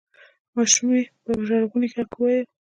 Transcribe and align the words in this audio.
ماشومې 0.55 1.01
په 1.23 1.31
ژړغوني 1.45 1.87
غږ 1.93 2.09
وویل: 2.15 2.45